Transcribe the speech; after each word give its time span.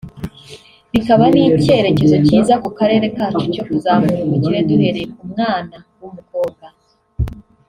bikaba 0.91 1.23
n’icyerekezo 1.33 2.15
cyiza 2.25 2.53
ku 2.63 2.69
karere 2.77 3.05
kacu 3.17 3.45
cyo 3.53 3.63
kuzamura 3.67 4.17
ubukire 4.25 4.59
duhereye 4.69 5.07
ku 5.15 5.23
mwana 5.31 5.75
w’umukobwa 5.99 6.65